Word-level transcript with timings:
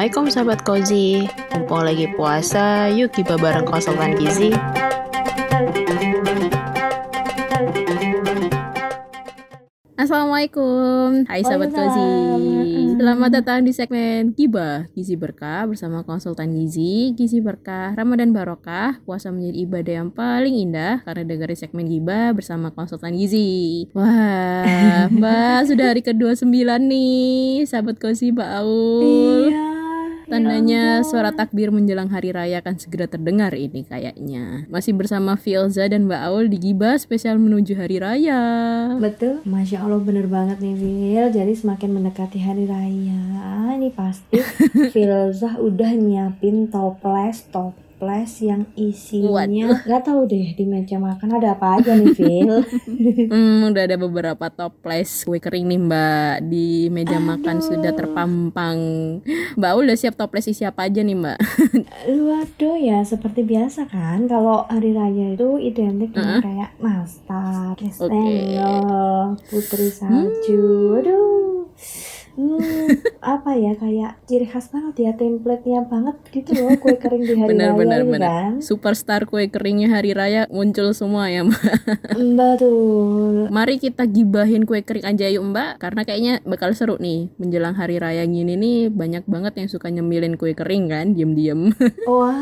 Assalamualaikum 0.00 0.32
sahabat 0.32 0.60
Kozi 0.64 1.28
Mumpung 1.52 1.84
lagi 1.84 2.08
puasa, 2.16 2.88
yuk 2.88 3.12
kita 3.12 3.36
bareng 3.36 3.68
konsultan 3.68 4.16
gizi. 4.16 4.48
Assalamualaikum. 10.00 11.28
Hai 11.28 11.44
sahabat 11.44 11.76
Kozi 11.76 12.08
Selamat 12.96 13.28
datang 13.28 13.60
di 13.60 13.76
segmen 13.76 14.32
Gibah 14.32 14.88
Gizi 14.96 15.20
Berkah 15.20 15.68
bersama 15.68 16.00
konsultan 16.00 16.56
Gizi 16.56 17.12
Gizi 17.12 17.44
Berkah 17.44 17.92
Ramadan 17.92 18.32
Barokah 18.32 19.04
Puasa 19.04 19.28
menjadi 19.28 19.68
ibadah 19.68 19.94
yang 20.00 20.08
paling 20.16 20.64
indah 20.64 21.04
Karena 21.04 21.28
dengerin 21.28 21.60
segmen 21.60 21.84
Gibah 21.84 22.32
bersama 22.32 22.72
konsultan 22.72 23.20
Gizi. 23.20 23.84
Wah 23.92 25.12
Mbak 25.12 25.60
sudah 25.68 25.92
hari 25.92 26.00
ke-29 26.00 26.48
nih 26.88 27.68
Sahabat 27.68 28.00
Kozi 28.00 28.32
Mbak 28.32 28.48
Aul. 28.64 29.04
Iya. 29.52 29.69
Tandanya 30.30 31.02
ya 31.02 31.06
suara 31.06 31.34
takbir 31.34 31.74
menjelang 31.74 32.06
hari 32.06 32.30
raya 32.30 32.62
akan 32.62 32.78
segera 32.78 33.10
terdengar 33.10 33.50
ini 33.58 33.82
kayaknya. 33.82 34.70
Masih 34.70 34.94
bersama 34.94 35.34
Filza 35.34 35.90
dan 35.90 36.06
Mbak 36.06 36.22
Aul 36.30 36.46
di 36.46 36.58
Gibah 36.62 36.94
spesial 37.02 37.42
menuju 37.42 37.74
hari 37.74 37.98
raya. 37.98 38.40
Betul, 39.02 39.42
Masya 39.42 39.82
Allah 39.82 39.98
bener 39.98 40.30
banget 40.30 40.62
nih 40.62 40.76
Vil 40.78 41.26
Jadi 41.34 41.52
semakin 41.56 41.90
mendekati 41.98 42.38
hari 42.38 42.64
raya 42.68 43.22
Ini 43.74 43.90
pasti 43.90 44.38
Filzah 44.94 45.58
udah 45.58 45.90
nyiapin 45.98 46.70
toples 46.70 47.50
Toples 48.00 48.32
yang 48.40 48.64
isinya 48.80 49.44
Waduh. 49.44 49.76
Gak 49.84 50.08
tahu 50.08 50.24
deh 50.24 50.56
di 50.56 50.64
meja 50.64 50.96
makan 50.96 51.36
ada 51.36 51.52
apa 51.52 51.76
aja 51.84 51.92
nih 51.92 52.16
Vil 52.16 52.48
Hmm, 53.28 53.68
udah 53.68 53.82
ada 53.84 54.00
beberapa 54.00 54.48
toples 54.48 55.28
kue 55.28 55.36
kering 55.36 55.68
nih 55.68 55.80
Mbak. 55.84 56.34
Di 56.48 56.88
meja 56.88 57.20
makan 57.20 57.60
sudah 57.60 57.92
terpampang. 57.92 58.80
Mbak 59.52 59.72
udah 59.84 59.96
siap 60.00 60.16
toples 60.16 60.48
isi 60.48 60.64
apa 60.64 60.88
aja 60.88 61.04
nih 61.04 61.12
Mbak? 61.12 61.38
Waduh 62.24 62.76
ya 62.80 63.04
seperti 63.04 63.44
biasa 63.44 63.84
kan 63.84 64.24
Kalau 64.24 64.64
hari 64.72 64.96
raya 64.96 65.36
itu 65.36 65.60
identik 65.60 66.16
dengan 66.16 66.40
kayak 66.40 66.80
nastar 66.80 67.76
Kestengel 67.76 69.36
Putri 69.52 69.92
salju. 69.92 70.64
Aduh 71.04 71.68
Hmm, 72.30 72.86
apa 73.20 73.52
ya 73.54 73.74
kayak 73.74 74.22
ciri 74.24 74.46
khas 74.46 74.70
banget 74.70 74.94
ya 74.98 75.12
template-nya 75.12 75.82
banget 75.84 76.16
gitu 76.30 76.50
loh 76.56 76.72
kue 76.76 76.94
kering 76.94 77.22
di 77.22 77.34
hari 77.34 77.50
Benar 77.50 77.74
raya 77.74 77.78
benar 77.78 78.00
ini 78.00 78.10
benar. 78.10 78.30
kan 78.30 78.52
Superstar 78.62 79.26
kue 79.26 79.50
keringnya 79.50 79.90
hari 79.90 80.14
raya 80.14 80.46
muncul 80.48 80.94
semua 80.94 81.26
ya 81.26 81.42
Mbak. 81.42 81.74
Betul. 82.38 83.50
Mari 83.50 83.76
kita 83.76 84.06
gibahin 84.06 84.62
kue 84.62 84.80
kering 84.80 85.06
aja 85.06 85.26
yuk 85.26 85.44
Mbak 85.46 85.70
Karena 85.78 86.00
kayaknya 86.02 86.34
bakal 86.42 86.70
seru 86.72 86.96
nih 86.96 87.30
Menjelang 87.36 87.74
hari 87.74 87.98
raya 87.98 88.22
gini 88.24 88.54
nih 88.54 88.88
Banyak 88.88 89.24
banget 89.26 89.58
yang 89.58 89.68
suka 89.68 89.88
nyemilin 89.88 90.34
kue 90.34 90.52
kering 90.52 90.88
kan 90.88 91.12
Diem-diem 91.12 91.72
Wah, 92.06 92.36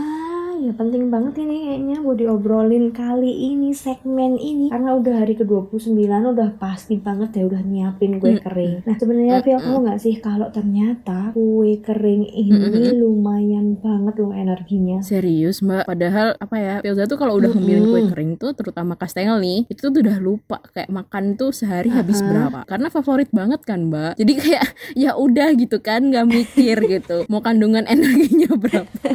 ya 0.58 0.72
penting 0.74 1.08
banget 1.12 1.38
ini 1.42 1.56
kayaknya 1.70 1.96
buat 2.02 2.18
diobrolin 2.18 2.90
kali 2.90 3.54
ini 3.54 3.70
segmen 3.70 4.34
ini. 4.36 4.68
Karena 4.68 4.98
udah 4.98 5.22
hari 5.22 5.38
ke-29 5.38 5.94
udah 6.04 6.50
pasti 6.58 6.98
banget 6.98 7.38
ya 7.38 7.44
udah 7.46 7.62
nyiapin 7.62 8.18
kue 8.18 8.42
kering. 8.42 8.82
Nah, 8.82 8.96
sebenarnya 8.98 9.40
Phil 9.46 9.62
kamu 9.62 9.78
nggak 9.86 10.00
sih 10.02 10.14
kalau 10.18 10.50
ternyata 10.50 11.30
kue 11.32 11.78
kering 11.78 12.26
ini 12.26 12.94
lumayan 12.98 13.78
banget 13.78 14.18
loh 14.18 14.34
energinya. 14.34 14.98
Serius 15.00 15.62
Mbak? 15.62 15.86
Padahal 15.86 16.34
apa 16.38 16.56
ya 16.58 16.74
Pilza 16.82 17.06
tuh 17.06 17.18
kalau 17.18 17.38
udah 17.38 17.50
ngemilin 17.54 17.84
kue 17.88 18.02
kering 18.10 18.32
tuh 18.36 18.52
Terutama 18.54 18.98
kastengel 18.98 19.38
nih 19.38 19.68
Itu 19.70 19.90
tuh 19.90 20.00
udah 20.02 20.18
lupa 20.18 20.58
Kayak 20.74 20.90
makan 20.90 21.38
tuh 21.38 21.54
sehari 21.54 21.90
habis 21.92 22.20
berapa. 22.20 22.64
Karena 22.66 22.88
favorit 22.90 23.30
banget 23.30 23.62
kan 23.62 23.88
Mbak? 23.88 24.18
Jadi 24.18 24.32
kayak 24.34 24.64
ya 25.06 25.14
udah 25.14 25.48
gitu 25.54 25.78
kan 25.80 26.10
nggak 26.10 26.26
mikir 26.26 26.76
gitu. 26.86 27.24
Mau 27.30 27.40
kandungan 27.40 27.84
energinya 27.94 28.52
berapa. 28.54 29.06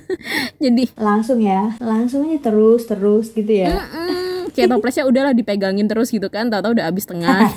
Jadi 0.64 0.81
Langsung 0.94 1.38
ya, 1.38 1.74
langsung 1.78 2.26
aja 2.26 2.48
terus 2.48 2.84
terus 2.84 3.30
gitu 3.30 3.48
ya. 3.48 3.76
Mm, 3.78 4.50
kayak 4.50 4.68
toplesnya 4.68 5.04
udahlah 5.04 5.32
dipegangin 5.32 5.86
terus 5.86 6.08
gitu 6.08 6.26
kan. 6.26 6.48
Tahu-tahu 6.48 6.76
udah 6.76 6.86
habis 6.86 7.04
tengah 7.04 7.46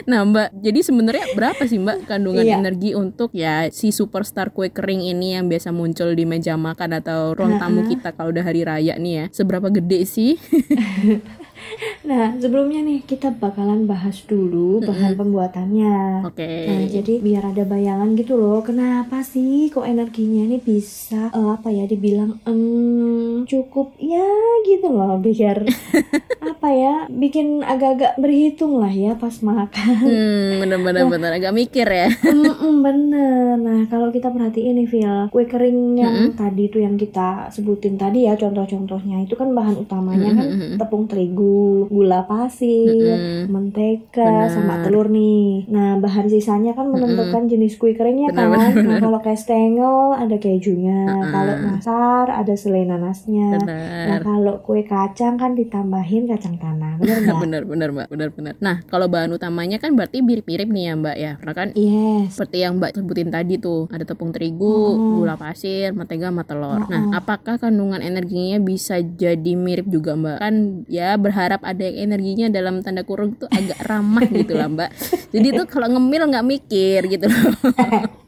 nah 0.00 0.24
mbak 0.24 0.50
jadi 0.56 0.80
sebenarnya 0.80 1.24
berapa 1.32 1.62
sih 1.64 1.76
mbak 1.76 2.06
kandungan 2.06 2.42
Iya. 2.42 2.56
energi 2.56 2.90
untuk 2.92 3.30
ya 3.32 3.68
si 3.68 3.90
superstar 3.90 4.48
kue 4.48 4.68
kering 4.68 5.04
ini 5.04 5.36
yang 5.36 5.46
biasa 5.46 5.70
muncul 5.70 6.12
di 6.12 6.24
meja 6.24 6.56
makan 6.56 6.96
atau 6.96 7.32
ruang 7.32 7.58
tamu 7.58 7.84
kita 7.84 8.12
kalau 8.12 8.32
udah 8.32 8.40
hari 8.40 8.64
raya 8.64 8.96
nih 8.96 9.12
ya? 9.12 9.24
Seberapa 9.30 9.68
gede 9.68 10.04
sih 10.04 10.40
Nah, 12.10 12.34
sebelumnya 12.34 12.80
nih 12.80 13.04
kita 13.04 13.30
bakalan 13.30 13.84
bahas 13.84 14.24
dulu 14.24 14.82
bahan 14.82 15.14
pembuatannya. 15.14 16.26
oke 16.26 16.48
Nah, 16.66 16.82
jadi 16.86 17.14
biar 17.18 17.42
ada 17.46 17.62
bayangan 17.62 18.16
gitu 18.16 18.34
loh, 18.34 18.60
kenapa 18.60 19.22
sih 19.22 19.68
kok 19.68 19.84
energinya 19.84 20.42
ini 20.42 20.58
bisa 20.58 21.30
eh, 21.30 21.48
apa 21.50 21.68
ya 21.68 21.84
dibilang 21.84 22.40
em, 22.44 23.44
cukup 23.44 23.94
ya 23.96 24.26
gitu 24.64 24.88
loh, 24.88 25.16
biar 25.18 25.62
apa 26.50 26.68
ya 26.72 26.94
bikin 27.06 27.60
agak-agak 27.62 28.16
berhitung 28.16 28.80
lah 28.80 28.90
ya 28.90 29.12
pas 29.14 29.32
makan. 29.40 30.02
hmm 30.02 30.48
bener-bener 30.60 31.04
bener 31.06 31.30
agak 31.32 31.52
mikir 31.52 31.86
ya 31.86 32.08
Mm-mm, 32.20 32.74
bener. 32.80 33.54
Nah, 33.56 33.80
kalau 33.86 34.08
kita 34.08 34.28
perhatiin 34.28 34.76
nih, 34.76 34.86
Phil, 34.86 35.16
kue 35.28 35.44
kering 35.44 35.78
yang 35.96 36.14
tadi 36.34 36.66
tuh 36.66 36.80
yang 36.80 36.96
kita 36.96 37.48
sebutin 37.50 37.96
tadi 37.96 38.26
ya, 38.26 38.34
contoh-contohnya 38.34 39.20
itu 39.20 39.34
kan 39.34 39.50
bahan 39.50 39.76
utamanya 39.78 40.30
kan 40.32 40.46
tepung 40.76 41.04
terigu, 41.06 41.49
gula 41.86 42.24
pasir, 42.24 43.16
mentega, 43.46 44.48
sama 44.48 44.80
telur 44.82 45.06
nih. 45.06 45.66
Nah, 45.68 45.98
bahan 45.98 46.26
sisanya 46.26 46.72
kan 46.72 46.88
menentukan 46.88 47.46
jenis 47.46 47.76
kue 47.76 47.92
keringnya 47.92 48.30
kan. 48.30 48.50
Nah, 48.76 48.98
kalau 48.98 49.18
kastengel 49.20 50.14
ada 50.14 50.36
kejunya, 50.36 51.06
kalau 51.28 51.54
nasar 51.60 52.26
ada 52.30 52.54
selai 52.54 52.86
nanasnya. 52.86 53.48
Nah, 53.56 53.64
bener 53.64 54.20
kalau 54.22 54.54
kue 54.62 54.82
kacang 54.82 55.36
kan 55.36 55.52
ditambahin 55.52 56.26
kacang 56.26 56.56
tanah, 56.56 56.98
bener 56.98 57.16
nggak? 57.24 57.38
bener 57.40 57.62
bener 57.64 57.88
mbak 57.90 58.06
bener 58.12 58.28
bener 58.30 58.54
nah 58.60 58.82
kalau 58.86 59.08
bahan 59.08 59.32
utamanya 59.32 59.80
kan 59.80 59.96
berarti 59.96 60.20
mirip-mirip 60.20 60.68
nih 60.68 60.84
ya 60.86 60.94
mbak 60.94 61.16
ya 61.16 61.32
karena 61.40 61.54
kan 61.56 61.68
Yes. 61.72 62.36
seperti 62.36 62.60
yang 62.60 62.76
Mbak 62.76 62.96
sebutin 62.96 63.28
tadi 63.28 63.54
tuh 63.56 63.88
ada 63.88 64.04
tepung 64.04 64.32
terigu, 64.32 64.96
gula 65.16 65.36
pasir, 65.36 65.92
mentega, 65.92 66.28
sama 66.28 66.44
telur. 66.44 66.80
Nah, 66.86 67.12
apakah 67.12 67.56
kandungan 67.56 68.00
energinya 68.00 68.56
bisa 68.56 69.00
jadi 69.00 69.52
mirip 69.52 69.84
juga 69.86 70.16
Mbak? 70.16 70.36
Kan 70.40 70.54
ya 70.86 71.16
berharap 71.40 71.64
ada 71.64 71.80
yang 71.80 72.12
energinya 72.12 72.52
dalam 72.52 72.84
tanda 72.84 73.00
kurung 73.00 73.32
tuh 73.32 73.48
agak 73.48 73.80
ramah 73.80 74.28
gitu 74.28 74.52
lah 74.52 74.68
Mbak. 74.68 74.90
Jadi 75.32 75.48
tuh 75.56 75.64
kalau 75.64 75.88
ngemil 75.88 76.28
nggak 76.28 76.44
mikir 76.44 77.00
gitu 77.08 77.32
loh. 77.32 77.56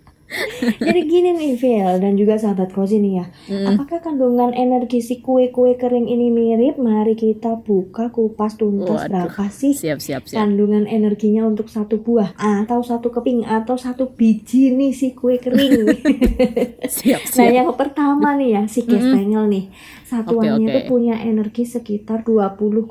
Jadi 0.80 1.00
gini 1.04 1.36
nih 1.36 1.60
Phil 1.60 2.00
dan 2.00 2.16
juga 2.16 2.40
sahabat 2.40 2.72
kozi 2.72 2.96
nih 2.96 3.20
ya 3.20 3.26
Apakah 3.68 4.00
kandungan 4.00 4.56
energi 4.56 5.04
si 5.04 5.20
kue-kue 5.20 5.76
kering 5.76 6.08
ini 6.08 6.32
mirip? 6.32 6.80
Mari 6.80 7.12
kita 7.12 7.60
buka 7.60 8.08
kupas 8.08 8.56
tuntas 8.56 8.88
Waduh. 8.96 9.28
berapa 9.28 9.52
sih 9.52 9.76
siap 9.76 10.00
siap 10.00 10.24
siap. 10.24 10.40
kandungan 10.40 10.88
energinya 10.88 11.44
untuk 11.44 11.68
satu 11.68 12.00
buah 12.00 12.32
Atau 12.40 12.80
satu 12.80 13.12
keping 13.12 13.44
atau 13.44 13.76
satu 13.76 14.08
biji 14.08 14.72
nih 14.72 14.96
si 14.96 15.12
kue 15.12 15.36
kering 15.36 16.00
Siap 16.96 17.28
Nah 17.28 17.36
siap. 17.36 17.52
yang 17.52 17.68
pertama 17.76 18.32
nih 18.32 18.56
ya 18.56 18.62
si 18.64 18.88
kastengel 18.88 19.52
nih 19.52 19.68
Satuannya 20.12 20.52
Oke, 20.60 20.68
itu 20.68 20.78
oke. 20.78 20.90
punya 20.90 21.14
energi 21.18 21.64
sekitar 21.64 22.20
20,5 22.20 22.84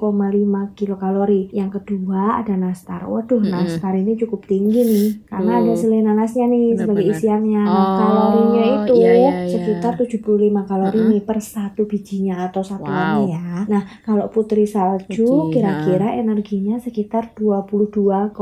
kilokalori 0.73 1.41
Yang 1.51 1.71
kedua 1.77 2.21
ada 2.35 2.55
nastar 2.55 3.05
Waduh 3.05 3.37
nastar 3.43 3.93
ini 3.93 4.17
cukup 4.17 4.41
tinggi 4.43 4.81
nih 4.81 5.07
Karena 5.27 5.61
ada 5.61 5.69
Duh. 5.69 5.77
selai 5.77 6.01
nanasnya 6.01 6.45
nih 6.45 6.65
sebagai 6.73 6.89
Benar-benar. 7.03 7.21
isiannya 7.21 7.61
Nah 7.61 7.69
Oh, 7.71 7.93
kalorinya 7.95 8.63
itu 8.79 8.93
iya, 8.97 9.11
iya, 9.13 9.31
iya. 9.39 9.51
sekitar 9.51 9.93
75 9.95 10.17
kalori 10.63 10.99
nih 11.07 11.21
per 11.21 11.39
satu 11.39 11.85
bijinya 11.85 12.35
atau 12.43 12.61
satuannya 12.61 12.89
Wow. 13.13 13.29
ya 13.29 13.45
Nah 13.67 13.81
kalau 14.01 14.25
putri 14.27 14.65
salju 14.65 15.21
kira-kira 15.51 16.15
energinya 16.15 16.77
sekitar 16.77 17.31
22,5 17.31 18.33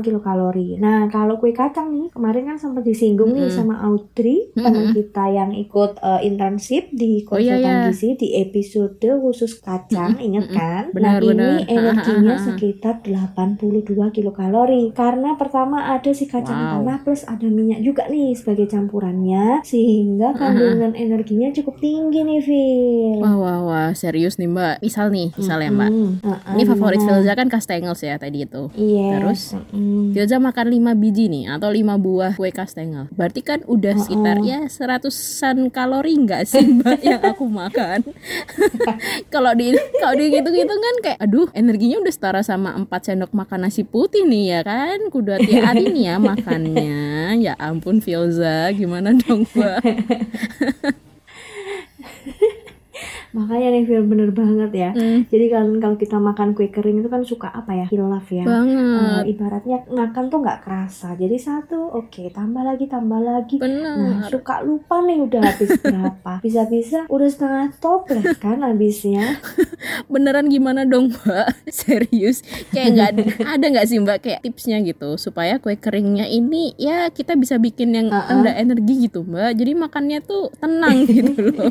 kilokalori 0.00 0.76
Nah 0.76 1.08
kalau 1.08 1.36
kue 1.36 1.52
kacang 1.52 1.88
nih 1.90 2.10
kemarin 2.10 2.44
kan 2.46 2.58
sempat 2.58 2.82
disinggung 2.82 3.30
nih 3.30 3.48
sama 3.48 3.80
Audrey 3.80 4.52
teman 4.52 4.92
kita 4.92 5.24
yang 5.28 5.50
ikut 5.52 5.96
eh, 5.98 6.20
internship 6.22 6.90
di 6.90 7.22
Oh, 7.22 7.36
iya, 7.36 7.54
konsultan 7.54 7.74
iya. 7.76 7.86
gizi 7.86 8.09
di 8.14 8.38
episode 8.38 8.98
khusus 8.98 9.58
kacang 9.58 10.16
inget 10.18 10.48
kan? 10.50 10.90
Benar, 10.90 11.18
nah 11.18 11.30
ini 11.30 11.34
benar. 11.34 11.70
energinya 11.70 12.34
ha, 12.34 12.40
ha. 12.40 12.46
sekitar 12.50 12.94
82 13.02 13.84
kilokalori 14.10 14.90
karena 14.92 15.34
pertama 15.34 15.92
ada 15.92 16.10
si 16.10 16.26
kacang 16.26 16.52
Wow. 16.60 16.72
tanah 16.82 16.98
plus 17.02 17.22
ada 17.24 17.46
minyak 17.46 17.80
juga 17.80 18.04
nih 18.06 18.34
sebagai 18.34 18.68
campurannya 18.68 19.62
sehingga 19.62 20.34
kandungan 20.34 20.92
energinya 20.94 21.48
cukup 21.50 21.78
tinggi 21.78 22.20
nih 22.20 22.40
Phil. 22.40 23.18
Wah 23.18 23.36
wah 23.36 23.58
wah 23.62 23.88
serius 23.92 24.36
nih 24.36 24.50
Mbak. 24.50 24.76
Misal 24.82 25.06
nih, 25.08 25.28
misal 25.34 25.58
ya 25.58 25.70
Mbak. 25.70 25.90
Hmm, 25.90 26.12
uh-uh, 26.20 26.54
Ini 26.54 26.62
favorit? 26.66 27.00
Filza 27.00 27.32
kan 27.32 27.48
kastengels 27.48 28.00
ya 28.00 28.14
tadi 28.20 28.44
itu. 28.44 28.68
Iya. 28.76 29.18
Terus? 29.18 29.56
mm. 29.72 30.12
Filza 30.12 30.36
makan 30.38 30.66
5 30.94 31.00
biji 31.00 31.24
nih 31.26 31.44
atau 31.50 31.72
5 31.72 31.96
buah 31.96 32.32
kue 32.36 32.50
kastengel. 32.52 33.08
Berarti 33.14 33.40
kan 33.40 33.64
udah 33.64 33.94
sekitar 33.96 34.36
ya 34.44 34.68
seratusan 34.68 35.72
kalori 35.72 36.14
enggak 36.14 36.44
sih 36.46 36.62
Mbak 36.62 37.00
yang 37.02 37.22
aku 37.24 37.44
makan? 37.48 37.89
kalau 39.34 39.52
di 39.58 39.74
kalau 39.98 40.14
dihitung-hitung 40.14 40.80
kan 40.80 40.96
kayak 41.02 41.18
aduh 41.18 41.48
energinya 41.56 41.98
udah 41.98 42.14
setara 42.14 42.40
sama 42.46 42.78
4 42.78 42.86
sendok 43.02 43.32
makan 43.34 43.66
nasi 43.66 43.82
putih 43.82 44.22
nih 44.22 44.44
ya 44.54 44.60
kan. 44.62 44.98
Kudu 45.10 45.34
hati-hati 45.34 45.90
nih 45.90 46.14
ya 46.14 46.16
makannya. 46.22 47.02
Ya 47.42 47.54
ampun 47.58 47.98
Filza 47.98 48.70
gimana 48.70 49.14
dong 49.16 49.46
mbak 49.50 49.82
Makanya 53.30 53.68
nih 53.74 53.84
film 53.86 54.06
bener 54.10 54.30
banget 54.34 54.70
ya. 54.74 54.90
Hmm. 54.92 55.26
Jadi 55.30 55.46
kan 55.50 55.66
kalau 55.78 55.96
kita 55.96 56.16
makan 56.18 56.52
kue 56.52 56.68
kering 56.68 57.02
itu 57.02 57.08
kan 57.08 57.22
suka 57.22 57.48
apa 57.50 57.72
ya? 57.74 57.86
Hilaf 57.90 58.26
ya. 58.28 58.44
Banget. 58.44 58.98
Uh, 58.98 59.22
ibaratnya 59.26 59.78
makan 59.86 60.24
tuh 60.28 60.38
nggak 60.42 60.60
kerasa. 60.66 61.14
Jadi 61.14 61.36
satu, 61.38 61.90
oke, 61.90 62.10
okay, 62.10 62.26
tambah 62.34 62.62
lagi, 62.62 62.90
tambah 62.90 63.20
lagi. 63.22 63.56
Bener. 63.62 63.96
Nah, 63.96 64.28
suka 64.28 64.62
lupa 64.66 65.02
nih 65.06 65.22
udah 65.22 65.40
habis 65.40 65.70
berapa. 65.84 66.32
Bisa-bisa 66.42 67.06
udah 67.06 67.28
setengah 67.30 67.66
toples 67.78 68.36
kan 68.42 68.62
habisnya. 68.66 69.38
Beneran 70.08 70.50
gimana 70.50 70.82
dong, 70.88 71.14
Mbak? 71.14 71.46
Serius? 71.70 72.42
Kayak 72.74 72.88
nggak 72.96 73.08
ada, 73.54 73.64
nggak 73.70 73.86
sih 73.86 73.98
Mbak 74.02 74.18
kayak 74.24 74.40
tipsnya 74.42 74.82
gitu 74.82 75.20
supaya 75.20 75.60
kue 75.62 75.76
keringnya 75.76 76.26
ini 76.26 76.74
ya 76.80 77.12
kita 77.12 77.36
bisa 77.36 77.60
bikin 77.60 77.94
yang 77.94 78.08
uh 78.10 78.26
-uh. 78.26 78.56
energi 78.56 79.06
gitu, 79.06 79.22
Mbak. 79.22 79.50
Jadi 79.54 79.72
makannya 79.78 80.18
tuh 80.24 80.50
tenang 80.58 81.06
gitu 81.10 81.54
loh. 81.54 81.70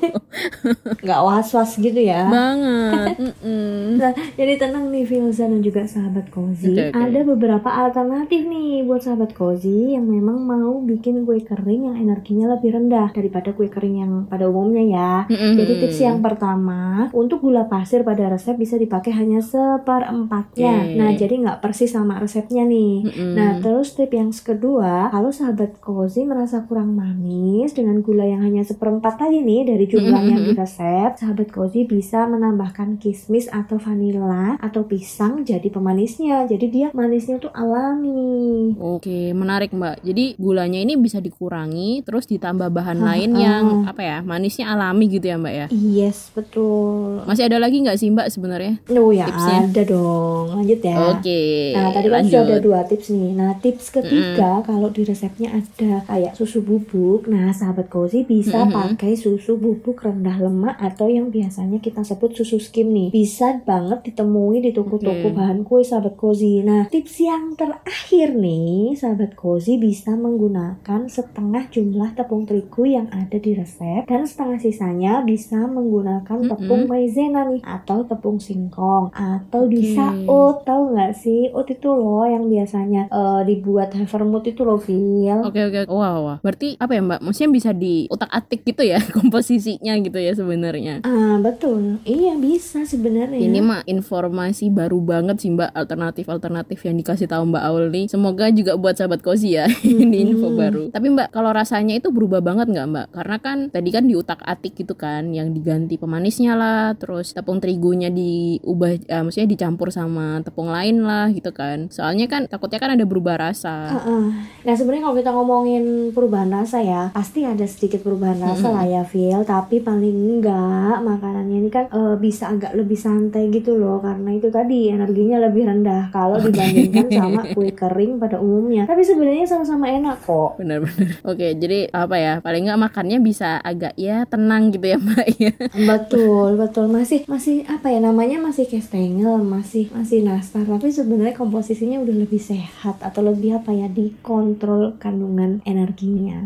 Nggak 1.04 1.20
was 1.26 1.40
was-was 1.40 1.80
gitu 1.80 2.02
ya 2.04 2.28
banget 2.28 3.16
mm 3.16 3.34
-mm. 3.40 3.80
nah 3.96 4.12
jadi 4.36 4.54
tenang 4.60 4.92
nih 4.92 5.08
Filza 5.08 5.48
dan 5.48 5.64
juga 5.64 5.88
sahabat 5.88 6.28
Kozi 6.28 6.76
okay, 6.76 6.92
okay. 6.92 7.00
ada 7.00 7.20
beberapa 7.24 7.70
alternatif 7.72 8.44
nih 8.44 8.84
buat 8.84 9.02
sahabat 9.08 9.32
Kozi 9.32 9.96
yang 9.96 10.04
memang 10.04 10.44
mau 10.44 10.84
bikin 10.84 11.24
kue 11.24 11.40
kering 11.40 11.88
yang 11.88 11.98
energinya 11.98 12.60
lebih 12.60 12.76
rendah 12.76 13.16
daripada 13.16 13.56
kue 13.56 13.72
kering 13.72 13.96
yang 14.04 14.12
pada 14.28 14.52
umumnya 14.52 14.84
ya 14.84 15.14
mm 15.26 15.36
-hmm. 15.36 15.54
jadi 15.56 15.74
tips 15.88 16.00
yang 16.04 16.20
pertama 16.20 17.08
untuk 17.16 17.40
gula 17.40 17.72
pasir 17.72 18.04
pada 18.04 18.19
resep 18.28 18.56
bisa 18.60 18.76
dipakai 18.76 19.16
hanya 19.16 19.40
seperempatnya 19.42 20.76
okay. 20.86 20.98
nah 21.00 21.10
jadi 21.16 21.34
nggak 21.40 21.60
persis 21.64 21.96
sama 21.96 22.20
resepnya 22.20 22.68
nih 22.68 23.08
mm 23.08 23.12
-hmm. 23.12 23.34
nah 23.34 23.52
terus 23.64 23.96
tip 23.96 24.12
yang 24.12 24.36
kedua 24.36 25.10
kalau 25.10 25.32
sahabat 25.32 25.80
Kozi 25.80 26.28
merasa 26.28 26.68
kurang 26.68 26.94
manis 26.94 27.74
dengan 27.74 28.04
gula 28.04 28.28
yang 28.28 28.44
hanya 28.44 28.62
seperempat 28.62 29.18
tadi 29.18 29.42
nih 29.42 29.66
dari 29.66 29.86
jumlah 29.90 30.12
mm 30.12 30.26
-hmm. 30.28 30.32
yang 30.36 30.42
di 30.46 30.54
resep 30.54 31.12
sahabat 31.16 31.40
sahabat 31.40 31.54
cozy 31.54 31.86
bisa 31.86 32.26
menambahkan 32.26 32.98
kismis 32.98 33.48
atau 33.48 33.80
vanila 33.80 34.60
atau 34.60 34.84
pisang 34.84 35.48
jadi 35.48 35.70
pemanisnya. 35.70 36.50
Jadi 36.50 36.66
dia 36.68 36.88
manisnya 36.92 37.40
tuh 37.40 37.54
alami. 37.54 38.76
Oke, 38.76 39.32
menarik 39.32 39.72
Mbak. 39.72 40.04
Jadi 40.04 40.36
gulanya 40.36 40.82
ini 40.82 41.00
bisa 41.00 41.24
dikurangi 41.24 42.04
terus 42.04 42.28
ditambah 42.28 42.74
bahan 42.74 43.00
lain 43.00 43.32
yang 43.38 43.66
apa 43.86 44.02
ya? 44.02 44.18
Manisnya 44.20 44.74
alami 44.74 45.08
gitu 45.08 45.32
ya 45.32 45.38
Mbak 45.38 45.54
ya? 45.54 45.66
Yes, 45.72 46.28
betul. 46.36 47.24
Masih 47.24 47.48
ada 47.48 47.62
lagi 47.62 47.80
nggak 47.80 47.96
sih 48.02 48.09
Mbak 48.12 48.28
sebenarnya? 48.34 48.74
Oh 48.92 49.12
ya, 49.14 49.26
tipsnya? 49.30 49.58
ada 49.70 49.84
dong. 49.86 50.46
Lanjut 50.60 50.80
ya. 50.84 50.96
Oke. 51.16 51.42
Nah, 51.78 51.90
tadi 51.94 52.08
kan 52.10 52.22
sudah 52.26 52.42
ada 52.46 52.58
dua 52.60 52.80
tips 52.86 53.08
nih. 53.14 53.32
Nah, 53.34 53.52
tips 53.58 53.86
ketiga 53.94 54.62
mm. 54.62 54.66
kalau 54.66 54.90
di 54.92 55.02
resepnya 55.06 55.50
ada 55.56 56.04
kayak 56.06 56.34
susu 56.36 56.62
bubuk. 56.62 57.30
Nah, 57.30 57.54
sahabat 57.56 57.90
cozy 57.90 58.26
bisa 58.26 58.66
mm 58.66 58.68
-hmm. 58.70 58.76
pakai 58.76 59.14
susu 59.16 59.56
bubuk 59.60 60.02
rendah 60.06 60.38
lemak 60.40 60.76
atau 60.80 61.10
yang 61.10 61.34
biasanya 61.34 61.82
kita 61.82 62.06
sebut 62.06 62.36
susu 62.36 62.62
skim 62.62 62.94
nih 62.94 63.10
bisa 63.10 63.60
banget 63.66 64.06
ditemui 64.06 64.62
di 64.62 64.72
toko-toko 64.72 65.34
hmm. 65.34 65.36
bahan 65.36 65.60
kue 65.66 65.82
sahabat 65.82 66.14
cozy 66.14 66.62
nah 66.62 66.86
tips 66.86 67.18
yang 67.18 67.58
terakhir 67.58 68.38
nih 68.38 68.94
sahabat 68.94 69.34
cozy 69.34 69.82
bisa 69.82 70.14
menggunakan 70.14 71.10
setengah 71.10 71.66
jumlah 71.74 72.14
tepung 72.14 72.46
terigu 72.46 72.86
yang 72.86 73.10
ada 73.10 73.42
di 73.42 73.58
resep 73.58 74.06
dan 74.06 74.30
setengah 74.30 74.62
sisanya 74.62 75.14
bisa 75.26 75.66
menggunakan 75.66 76.38
tepung 76.46 76.86
maizena 76.86 77.50
nih 77.50 77.66
atau 77.66 77.89
tepung 78.04 78.42
singkong 78.42 79.14
atau 79.16 79.62
okay. 79.66 79.72
bisa 79.72 80.06
oat 80.28 80.68
tahu 80.68 80.98
nggak 80.98 81.14
sih 81.16 81.48
oat 81.56 81.72
itu 81.72 81.88
loh 81.88 82.28
yang 82.28 82.50
biasanya 82.50 83.08
uh, 83.14 83.42
dibuat 83.48 83.96
havermut 83.96 84.44
itu 84.50 84.62
loh 84.68 84.82
Phil 84.82 85.46
oke 85.46 85.56
okay, 85.56 85.64
oke 85.70 85.80
okay. 85.86 85.94
wow, 85.94 86.18
wow 86.20 86.38
berarti 86.44 86.76
apa 86.82 86.92
ya 86.98 87.02
mbak 87.06 87.20
maksudnya 87.24 87.52
bisa 87.54 87.70
di 87.72 88.10
otak 88.12 88.30
atik 88.34 88.68
gitu 88.68 88.84
ya 88.84 89.00
komposisinya 89.18 89.96
gitu 90.04 90.20
ya 90.20 90.36
sebenarnya 90.36 91.06
uh, 91.08 91.30
Nah, 91.30 91.38
betul. 91.46 92.02
Iya, 92.10 92.42
bisa 92.42 92.90
sebenarnya. 92.90 93.38
Ini 93.38 93.62
mah 93.62 93.86
informasi 93.86 94.74
baru 94.74 94.98
banget 94.98 95.46
sih 95.46 95.54
Mbak, 95.54 95.78
alternatif-alternatif 95.78 96.80
yang 96.90 96.98
dikasih 96.98 97.30
tahu 97.30 97.54
Mbak 97.54 97.64
Aul 97.70 97.86
nih. 97.94 98.06
Semoga 98.10 98.50
juga 98.50 98.74
buat 98.80 98.98
sahabat 98.98 99.22
Kozi 99.22 99.54
ya. 99.54 99.70
Ini 99.86 100.34
info 100.34 100.50
baru. 100.50 100.90
Tapi 100.90 101.08
Mbak, 101.14 101.30
kalau 101.30 101.54
rasanya 101.54 102.02
itu 102.02 102.10
berubah 102.10 102.42
banget 102.42 102.74
nggak 102.74 102.88
Mbak? 102.90 103.08
Karena 103.14 103.38
kan 103.38 103.58
tadi 103.70 103.90
kan 103.94 104.10
diutak-atik 104.10 104.74
gitu 104.74 104.98
kan, 104.98 105.30
yang 105.30 105.54
diganti 105.54 106.02
pemanisnya 106.02 106.58
lah, 106.58 106.98
terus 106.98 107.38
tepung 107.38 107.62
terigunya 107.80 108.12
diubah 108.12 108.92
uh, 109.08 109.24
maksudnya 109.24 109.56
dicampur 109.56 109.88
sama 109.88 110.44
tepung 110.44 110.68
lain 110.68 111.00
lah 111.08 111.32
gitu 111.32 111.56
kan. 111.56 111.88
Soalnya 111.88 112.28
kan 112.28 112.52
takutnya 112.52 112.76
kan 112.76 112.92
ada 113.00 113.08
berubah 113.08 113.40
rasa. 113.40 113.88
Uh 113.88 113.96
-uh. 114.04 114.24
Nah, 114.68 114.74
sebenarnya 114.76 115.08
kalau 115.08 115.16
kita 115.16 115.32
ngomongin 115.32 116.12
perubahan 116.12 116.52
rasa 116.52 116.84
ya, 116.84 117.08
pasti 117.16 117.48
ada 117.48 117.64
sedikit 117.64 118.04
perubahan 118.04 118.36
rasa 118.44 118.68
mm 118.68 118.72
-hmm. 118.76 118.76
lah 118.76 118.86
ya, 118.92 119.04
Phil, 119.08 119.40
tapi 119.48 119.80
paling 119.80 120.12
enggak 120.12 121.00
makanannya 121.00 121.64
ini 121.64 121.70
kan 121.72 121.88
uh, 121.96 122.20
bisa 122.20 122.52
agak 122.52 122.76
lebih 122.76 123.00
santai 123.00 123.48
gitu 123.48 123.80
loh 123.80 124.04
karena 124.04 124.36
itu 124.36 124.52
tadi 124.52 124.92
energinya 124.92 125.40
lebih 125.48 125.72
rendah 125.72 126.12
kalau 126.12 126.36
dibandingkan 126.44 127.08
sama 127.08 127.42
kue 127.56 127.72
kering 127.72 128.20
pada 128.20 128.42
umumnya 128.42 128.84
tapi 128.90 129.06
sebenarnya 129.06 129.48
sama-sama 129.48 129.88
enak 129.88 130.20
kok 130.28 130.60
benar-benar 130.60 131.16
oke 131.24 131.48
jadi 131.56 131.80
apa 131.94 132.16
ya 132.20 132.34
paling 132.44 132.68
nggak 132.68 132.82
makannya 132.90 133.18
bisa 133.24 133.62
agak 133.64 133.96
ya 133.96 134.28
tenang 134.28 134.74
gitu 134.76 134.86
ya 134.90 134.98
mbak 134.98 135.28
ya 135.40 135.54
betul 135.88 136.58
betul 136.58 136.86
masih 136.90 137.24
masih 137.30 137.69
apa 137.70 137.88
ya 137.94 138.00
namanya 138.04 138.42
masih 138.42 138.66
kestengel 138.68 139.40
masih 139.46 139.88
masih 139.94 140.26
nastar 140.26 140.66
tapi 140.66 140.90
sebenarnya 140.90 141.38
komposisinya 141.38 142.02
udah 142.02 142.16
lebih 142.26 142.42
sehat 142.42 143.00
atau 143.00 143.22
lebih 143.24 143.62
apa 143.62 143.72
ya 143.72 143.88
dikontrol 143.88 144.98
kandungan 144.98 145.62
energinya. 145.64 146.44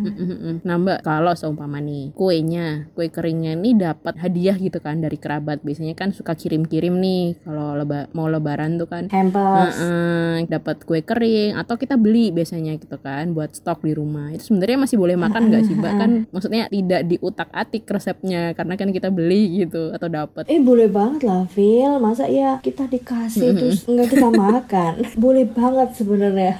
Nah 0.61 0.75
mbak 0.77 1.01
kalau 1.01 1.33
seumpama 1.33 1.79
nih 1.79 2.11
kuenya 2.13 2.91
kue 2.93 3.07
keringnya 3.09 3.55
ini 3.55 3.73
dapat 3.73 4.19
hadiah 4.19 4.43
hadiah 4.43 4.57
gitu 4.57 4.79
kan 4.81 4.97
dari 4.99 5.15
kerabat. 5.15 5.61
Biasanya 5.61 5.93
kan 5.93 6.09
suka 6.09 6.33
kirim-kirim 6.33 6.97
nih 6.97 7.37
kalau 7.45 7.77
leba 7.77 8.09
mau 8.17 8.25
lebaran 8.25 8.81
tuh 8.81 8.89
kan. 8.89 9.07
Hampers 9.13 9.77
uh 9.77 9.85
-uh, 9.85 10.33
dapat 10.49 10.81
kue 10.83 11.05
kering 11.05 11.53
atau 11.53 11.77
kita 11.77 11.95
beli 11.95 12.33
biasanya 12.33 12.73
gitu 12.81 12.97
kan 12.97 13.29
buat 13.37 13.53
stok 13.53 13.85
di 13.85 13.93
rumah. 13.93 14.33
Itu 14.33 14.49
sebenarnya 14.49 14.89
masih 14.89 14.97
boleh 14.97 15.13
makan 15.13 15.53
nggak 15.53 15.63
sih 15.69 15.75
mbak? 15.77 15.93
Kan 16.01 16.11
maksudnya 16.33 16.65
tidak 16.67 17.01
diutak 17.05 17.47
atik 17.53 17.85
resepnya 17.85 18.51
karena 18.57 18.73
kan 18.73 18.89
kita 18.89 19.07
beli 19.13 19.63
gitu 19.63 19.93
atau 19.93 20.09
dapat. 20.09 20.49
Eh 20.49 20.57
boleh 20.57 20.89
banget 20.89 21.12
lah 21.21 21.45
Phil 21.51 22.01
masa 22.01 22.25
ya 22.25 22.57
kita 22.65 22.89
dikasih 22.89 23.53
terus 23.53 23.85
nggak 23.85 24.09
kita 24.09 24.29
makan? 24.43 24.93
Boleh 25.19 25.45
banget 25.45 25.93
sebenarnya. 25.93 26.57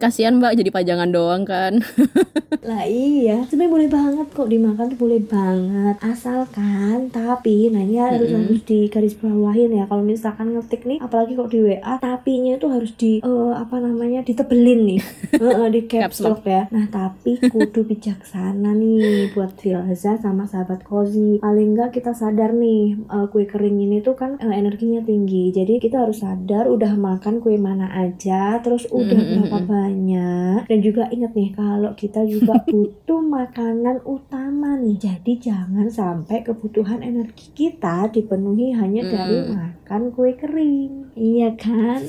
Kasihan 0.00 0.40
mbak 0.40 0.56
jadi 0.58 0.70
pajangan 0.72 1.10
doang 1.12 1.42
kan. 1.44 1.78
Lah 2.68 2.86
iya. 2.86 3.42
Sebenarnya 3.50 3.74
boleh 3.74 3.88
banget 3.90 4.26
kok 4.30 4.46
dimakan 4.46 4.86
tuh 4.94 4.98
boleh 4.98 5.20
banget. 5.22 5.96
Asalkan 5.98 7.10
tapi 7.10 7.70
nah 7.74 7.82
ini 7.82 7.98
harus 7.98 8.30
mm 8.30 8.34
-hmm. 8.34 8.46
harus 8.46 8.62
di 8.62 8.78
garis 8.86 9.14
bawahin 9.18 9.74
ya. 9.74 9.84
Kalau 9.90 10.02
misalkan 10.06 10.54
ngetik 10.54 10.86
nih 10.86 10.98
apalagi 11.02 11.34
kok 11.34 11.50
di 11.50 11.58
WA 11.58 11.94
tapinya 11.98 12.54
itu 12.54 12.66
harus 12.70 12.92
di 12.94 13.18
uh, 13.22 13.58
apa 13.58 13.82
namanya 13.82 14.22
ditebelin 14.22 14.80
nih. 14.94 15.00
Uh, 15.42 15.66
uh, 15.66 15.68
di 15.72 15.90
caps 15.90 16.22
lock. 16.22 16.46
ya. 16.46 16.70
Nah 16.70 16.86
tapi 16.86 17.40
kudu 17.40 17.82
bijaksana 17.82 18.78
nih 18.78 19.34
buat 19.34 19.58
Filza 19.58 20.14
sama 20.22 20.46
sahabat 20.46 20.86
Kozi. 20.86 21.42
Paling 21.42 21.74
enggak 21.74 21.98
kita 21.98 22.14
sadar 22.14 22.54
nih 22.54 22.94
uh, 23.10 23.26
kue 23.26 23.48
kering 23.48 23.81
ini 23.84 23.98
tuh 24.00 24.14
kan 24.14 24.38
uh, 24.38 24.54
energinya 24.54 25.02
tinggi. 25.02 25.50
Jadi 25.50 25.82
kita 25.82 26.06
harus 26.06 26.22
sadar 26.22 26.70
udah 26.70 26.94
makan 26.94 27.42
kue 27.42 27.58
mana 27.58 27.90
aja 27.92 28.62
terus 28.62 28.86
udah 28.90 29.18
mm 29.18 29.26
-hmm. 29.26 29.34
berapa 29.46 29.58
banyak. 29.66 30.60
Dan 30.70 30.78
juga 30.80 31.10
ingat 31.10 31.32
nih 31.34 31.50
kalau 31.54 31.92
kita 31.98 32.22
juga 32.24 32.62
butuh 32.72 33.20
makanan 33.20 34.04
utama 34.06 34.78
nih 34.78 34.96
jadi 34.98 35.32
jangan 35.38 35.88
sampai 35.88 36.46
kebutuhan 36.46 37.02
energi 37.02 37.50
kita 37.52 38.10
dipenuhi 38.12 38.74
hanya 38.74 39.02
dari 39.06 39.38
makan 39.50 40.14
kue 40.14 40.32
kering. 40.38 41.12
Iya 41.12 41.52
kan 41.60 42.00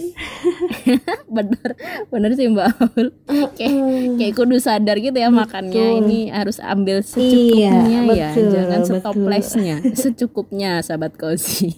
bener. 1.33 1.69
Bener 2.13 2.31
sih 2.37 2.47
mbak 2.47 2.69
Aul. 2.77 3.09
Kayak 3.57 3.73
kayak 4.21 4.33
kudu 4.37 4.57
sadar 4.61 4.97
gitu 5.01 5.17
ya 5.17 5.29
betul. 5.33 5.39
makannya 5.41 5.85
ini 6.05 6.19
harus 6.29 6.61
ambil 6.61 7.01
secukupnya 7.01 7.73
iya, 8.05 8.29
ya. 8.29 8.29
jangan 8.37 8.81
stoplessnya 8.85 9.75
secukupnya 9.97 10.71
sahabat 10.85 11.17
kozi. 11.17 11.73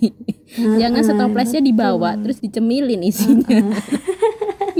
Jangan 0.55 1.01
stoplessnya 1.01 1.63
dibawa 1.63 2.19
terus 2.21 2.43
dicemilin 2.43 3.01
isinya 3.01 3.65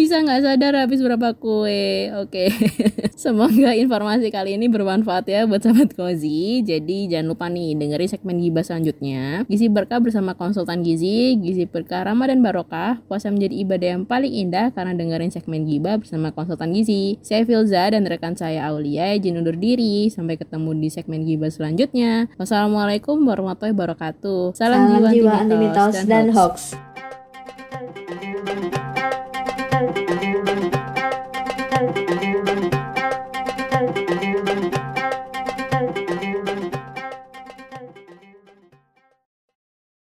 bisa 0.05 0.21
nggak 0.21 0.45
sadar 0.45 0.74
habis 0.77 1.01
berapa 1.01 1.33
kue? 1.33 2.13
Oke. 2.21 2.45
Okay. 2.45 2.50
semoga 3.25 3.74
informasi 3.74 4.29
kali 4.29 4.53
ini 4.53 4.69
bermanfaat 4.69 5.25
ya 5.25 5.50
buat 5.50 5.65
sahabat 5.65 5.97
Kozi. 5.97 6.62
Jadi 6.62 7.09
jangan 7.09 7.33
lupa 7.33 7.50
nih 7.50 7.74
dengerin 7.74 8.05
segmen 8.05 8.38
gibah 8.38 8.62
selanjutnya. 8.62 9.50
Gizi 9.50 9.65
berkah 9.65 9.97
bersama 9.97 10.38
konsultan 10.38 10.85
gizi 10.85 11.33
gizi 11.41 11.65
berkah 11.65 12.05
Ramadan 12.05 12.45
Barokah 12.45 13.01
puasa 13.09 13.33
menjadi 13.33 13.65
ibadah 13.65 13.89
yang 13.97 14.03
paling 14.05 14.29
indah 14.29 14.69
karena 14.77 14.93
dengerin 14.93 15.33
segmen 15.33 15.65
gibah 15.65 15.97
bersama 15.97 16.29
konsultan 16.29 16.69
gizi. 16.69 17.17
Saya 17.25 17.41
Filza 17.50 17.89
dan 17.89 18.05
rekan 18.05 18.38
saya 18.38 18.69
Aulia 18.69 19.17
izin 19.17 19.41
undur 19.41 19.57
diri. 19.57 20.13
Sampai 20.13 20.38
ketemu 20.38 20.77
di 20.77 20.93
segmen 20.93 21.25
gibah 21.25 21.50
selanjutnya. 21.50 22.29
Wassalamualaikum 22.38 23.17
warahmatullahi 23.25 23.74
wabarakatuh. 23.74 24.53
Salam, 24.53 24.85
salam 24.85 25.09
jiwa, 25.09 25.09
jiwa 25.17 25.33
anti 25.33 25.55
mitos 25.57 25.93
dan, 25.97 26.05
dan 26.05 26.27
hoax, 26.29 26.77
hoax. 26.77 26.84